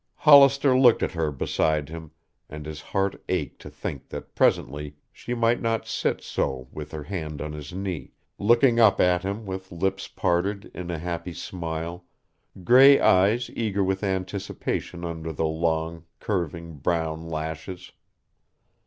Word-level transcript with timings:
Hollister 0.15 0.75
looked 0.75 1.03
at 1.03 1.11
her 1.11 1.31
beside 1.31 1.89
him, 1.89 2.09
and 2.49 2.65
his 2.65 2.81
heart 2.81 3.23
ached 3.29 3.61
to 3.61 3.69
think 3.69 4.09
that 4.09 4.33
presently 4.33 4.95
she 5.11 5.35
might 5.35 5.61
not 5.61 5.85
sit 5.85 6.23
so 6.23 6.67
with 6.71 6.91
her 6.91 7.03
hand 7.03 7.39
on 7.39 7.53
his 7.53 7.71
knee, 7.71 8.13
looking 8.39 8.79
up 8.79 8.99
at 8.99 9.21
him 9.21 9.45
with 9.45 9.71
lips 9.71 10.07
parted 10.07 10.71
in 10.73 10.89
a 10.89 10.97
happy 10.97 11.33
smile, 11.33 12.03
gray 12.63 12.99
eyes 12.99 13.51
eager 13.51 13.83
with 13.83 14.03
anticipation 14.03 15.05
under 15.05 15.31
the 15.31 15.45
long, 15.45 16.05
curving, 16.19 16.77
brown 16.77 17.27
lashes. 17.29 17.91